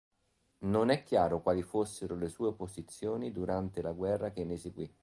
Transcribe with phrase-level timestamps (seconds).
[0.63, 4.91] Non è chiaro quali fossero le sue posizioni durante la guerra che ne seguì.